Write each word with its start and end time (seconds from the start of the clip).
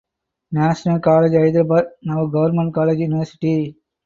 National 0.51 0.97
College 0.99 1.33
Hyderabad 1.37 1.85
(now 2.01 2.25
Government 2.25 2.73
College 2.73 2.97
University). 3.01 3.77